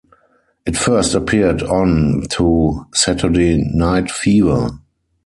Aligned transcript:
It 0.65 0.75
first 0.77 1.13
appeared 1.13 1.61
on 1.61 2.23
to 2.31 2.87
"Saturday 2.91 3.63
Night 3.71 4.09
Fever". 4.09 4.71